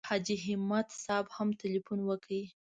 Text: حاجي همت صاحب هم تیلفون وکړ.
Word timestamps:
حاجي 0.07 0.35
همت 0.45 0.87
صاحب 1.03 1.27
هم 1.35 1.49
تیلفون 1.61 1.99
وکړ. 2.05 2.31